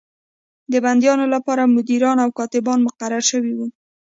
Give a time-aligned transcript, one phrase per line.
[0.71, 3.67] د بندیانو لپاره مدیران او کاتبان مقرر شوي وو.